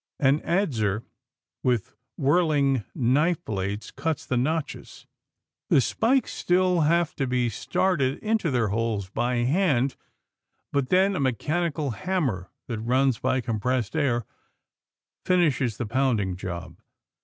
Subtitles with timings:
[0.19, 1.03] An adzer
[1.61, 5.05] with whirling knife blades cuts the notches.
[5.69, 9.95] The spikes still have to be started into their holes by hand,
[10.73, 14.25] but then a mechanical hammer that runs by compressed air
[15.23, 16.79] finishes the pounding job.